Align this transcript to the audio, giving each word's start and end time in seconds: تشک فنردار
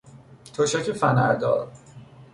تشک 0.53 0.91
فنردار 0.91 1.71